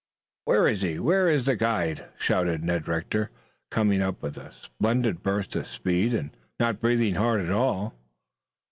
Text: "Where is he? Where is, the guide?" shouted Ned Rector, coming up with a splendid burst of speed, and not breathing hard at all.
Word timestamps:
"Where 0.45 0.67
is 0.67 0.81
he? 0.81 0.97
Where 0.97 1.27
is, 1.29 1.45
the 1.45 1.55
guide?" 1.55 2.05
shouted 2.17 2.63
Ned 2.63 2.87
Rector, 2.87 3.29
coming 3.69 4.01
up 4.01 4.23
with 4.23 4.35
a 4.35 4.51
splendid 4.51 5.21
burst 5.21 5.55
of 5.55 5.67
speed, 5.67 6.11
and 6.11 6.35
not 6.59 6.81
breathing 6.81 7.13
hard 7.13 7.39
at 7.39 7.51
all. 7.51 7.93